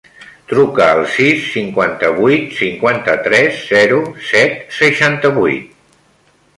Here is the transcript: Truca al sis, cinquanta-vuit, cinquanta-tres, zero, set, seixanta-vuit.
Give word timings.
Truca 0.51 0.85
al 0.93 1.01
sis, 1.15 1.43
cinquanta-vuit, 1.57 2.49
cinquanta-tres, 2.63 3.61
zero, 3.77 4.03
set, 4.33 4.61
seixanta-vuit. 4.83 5.75